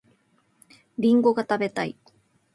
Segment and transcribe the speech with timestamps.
[0.97, 1.95] りんごが食べたい